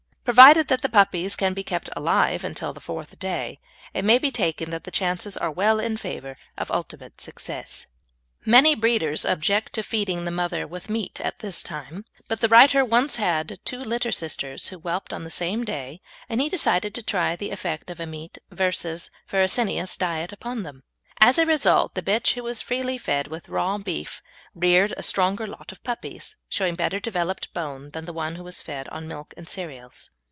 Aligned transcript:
Provided 0.23 0.67
that 0.69 0.81
the 0.83 0.87
puppies 0.87 1.35
can 1.35 1.53
be 1.55 1.63
kept 1.63 1.89
alive 1.95 2.43
until 2.43 2.73
the 2.73 2.79
fourth 2.79 3.17
day, 3.17 3.59
it 3.91 4.05
may 4.05 4.19
be 4.19 4.29
taken 4.31 4.69
that 4.69 4.83
the 4.83 4.91
chances 4.91 5.35
are 5.35 5.51
well 5.51 5.79
in 5.79 5.97
favour 5.97 6.37
of 6.57 6.69
ultimate 6.71 7.19
success. 7.19 7.87
[Illustration: 7.87 7.89
MR. 7.97 7.97
AND 7.97 7.97
MRS. 7.97 7.97
ARTHUR 7.97 7.97
MAYOR'S 7.97 7.97
BULLDOG 7.97 8.31
CH. 8.37 8.37
SILENT 8.37 8.37
DUCHESS] 8.45 8.51
Many 8.61 8.75
breeders 8.75 9.25
object 9.25 9.73
to 9.73 9.83
feeding 9.83 10.25
the 10.25 10.31
mother 10.31 10.67
with 10.67 10.89
meat 10.89 11.21
at 11.21 11.39
this 11.39 11.63
time, 11.63 12.05
but 12.29 12.39
the 12.39 12.47
writer 12.47 12.85
once 12.85 13.17
had 13.17 13.59
two 13.65 13.79
litter 13.79 14.11
sisters 14.11 14.67
who 14.69 14.77
whelped 14.77 15.11
on 15.11 15.23
the 15.23 15.29
same 15.31 15.65
day, 15.65 16.01
and 16.29 16.39
he 16.39 16.47
decided 16.49 16.93
to 16.95 17.03
try 17.03 17.35
the 17.35 17.49
effect 17.51 17.89
of 17.89 17.99
a 17.99 18.05
meat 18.05 18.37
versus 18.51 19.09
farinaceous 19.25 19.97
diet 19.97 20.31
upon 20.31 20.61
them. 20.63 20.83
As 21.19 21.37
a 21.39 21.45
result 21.45 21.93
the 21.93 22.01
bitch 22.01 22.33
who 22.33 22.43
was 22.43 22.61
freely 22.61 22.97
fed 22.97 23.27
with 23.27 23.49
raw 23.49 23.77
beef 23.77 24.21
reared 24.55 24.93
a 24.97 25.03
stronger 25.03 25.45
lot 25.45 25.71
of 25.73 25.83
puppies, 25.83 26.35
showing 26.49 26.75
better 26.75 26.99
developed 26.99 27.53
bone, 27.53 27.91
than 27.91 28.03
did 28.03 28.07
the 28.07 28.13
one 28.13 28.35
who 28.35 28.43
was 28.43 28.61
fed 28.61 28.87
on 28.89 29.07
milk 29.07 29.33
and 29.37 29.47
cereals. 29.49 30.09